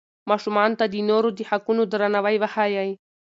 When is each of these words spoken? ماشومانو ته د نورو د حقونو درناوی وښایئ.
ماشومانو 0.29 0.77
ته 0.79 0.85
د 0.93 0.95
نورو 1.09 1.29
د 1.37 1.39
حقونو 1.49 1.81
درناوی 1.91 2.35
وښایئ. 2.39 2.91